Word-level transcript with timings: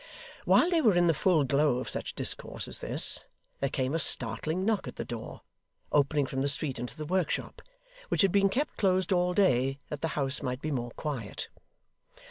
While 0.45 0.71
they 0.71 0.81
were 0.81 0.95
in 0.95 1.05
the 1.05 1.13
full 1.13 1.43
glow 1.43 1.77
of 1.77 1.87
such 1.87 2.15
discourse 2.15 2.67
as 2.67 2.79
this, 2.79 3.25
there 3.59 3.69
came 3.69 3.93
a 3.93 3.99
startling 3.99 4.65
knock 4.65 4.87
at 4.87 4.95
the 4.95 5.05
door, 5.05 5.41
opening 5.91 6.25
from 6.25 6.41
the 6.41 6.47
street 6.49 6.79
into 6.79 6.97
the 6.97 7.05
workshop, 7.05 7.61
which 8.09 8.23
had 8.23 8.31
been 8.31 8.49
kept 8.49 8.77
closed 8.77 9.11
all 9.13 9.35
day 9.35 9.77
that 9.89 10.01
the 10.01 10.07
house 10.17 10.41
might 10.41 10.59
be 10.59 10.71
more 10.71 10.89
quiet. 10.95 11.49